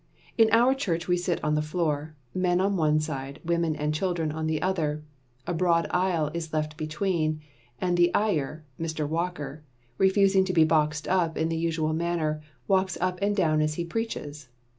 In 0.35 0.49
our 0.51 0.73
church 0.73 1.07
we 1.07 1.15
sit 1.15 1.43
on 1.43 1.53
the 1.53 1.61
floor, 1.61 2.15
men 2.33 2.59
on 2.59 2.75
one 2.75 2.99
side, 2.99 3.39
women 3.45 3.75
and 3.75 3.93
children 3.93 4.31
on 4.31 4.47
the 4.47 4.59
other. 4.59 5.03
A 5.45 5.53
broad 5.53 5.85
aisle 5.91 6.31
is 6.33 6.51
left 6.51 6.75
between, 6.75 7.39
and 7.79 7.95
the 7.97 8.11
Iyer 8.15 8.65
(Mr. 8.79 9.07
Walker), 9.07 9.63
refusing 9.99 10.43
to 10.45 10.53
be 10.53 10.63
boxed 10.63 11.07
up 11.07 11.37
in 11.37 11.49
the 11.49 11.55
usual 11.55 11.93
manner, 11.93 12.41
walks 12.67 12.97
up 12.99 13.19
and 13.21 13.35
down 13.35 13.61
as 13.61 13.75
he 13.75 13.85
preaches. 13.85 14.49